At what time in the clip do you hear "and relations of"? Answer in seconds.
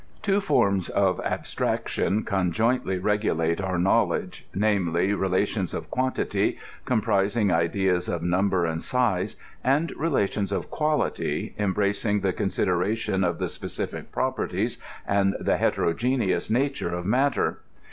9.63-10.71